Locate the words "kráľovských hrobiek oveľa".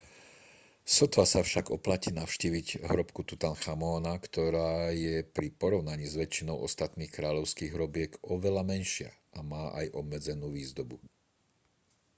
7.17-8.63